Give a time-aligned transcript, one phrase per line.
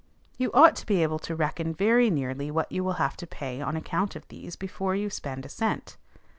[0.39, 3.61] You ought to be able to reckon very nearly what you will have to pay
[3.61, 5.95] on account of these before you spend a cent.